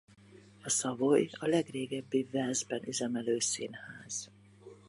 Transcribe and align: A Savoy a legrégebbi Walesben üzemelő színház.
A 0.63 0.69
Savoy 0.69 1.29
a 1.39 1.45
legrégebbi 1.47 2.27
Walesben 2.31 2.83
üzemelő 2.87 3.39
színház. 3.39 4.31